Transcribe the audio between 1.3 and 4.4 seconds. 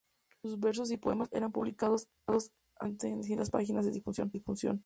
eran publicados asiduamente en distintas páginas de difusión.